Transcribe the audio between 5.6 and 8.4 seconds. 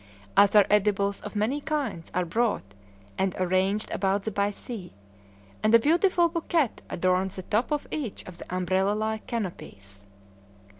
and a beautiful bouquet adorns the top of each of